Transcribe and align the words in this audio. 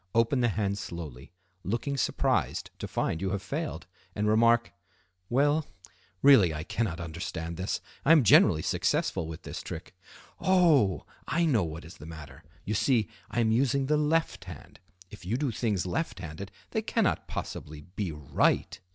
Open 0.15 0.39
the 0.41 0.47
hand 0.47 0.79
slowly, 0.79 1.31
looking 1.63 1.95
surprised 1.95 2.71
to 2.79 2.87
find 2.87 3.21
you 3.21 3.29
have 3.29 3.43
failed, 3.43 3.85
and 4.15 4.27
remark: 4.27 4.73
"Well—really 5.29 6.51
I 6.55 6.63
cannot 6.63 6.99
understand 6.99 7.55
this. 7.55 7.81
I 8.03 8.11
am 8.11 8.23
generally 8.23 8.63
successful 8.63 9.27
with 9.27 9.43
this 9.43 9.61
trick. 9.61 9.93
Oh! 10.39 11.05
I 11.27 11.45
know 11.45 11.63
what 11.63 11.85
is 11.85 11.97
the 11.97 12.07
matter. 12.07 12.43
You 12.65 12.73
see, 12.73 13.09
I 13.29 13.41
am 13.41 13.51
using 13.51 13.85
the 13.85 13.95
left 13.95 14.45
hand; 14.45 14.79
if 15.11 15.23
you 15.23 15.37
do 15.37 15.51
things 15.51 15.85
left 15.85 16.17
handed 16.17 16.51
they 16.71 16.81
cannot 16.81 17.27
possibly 17.27 17.81
be 17.81 18.11
right. 18.11 18.79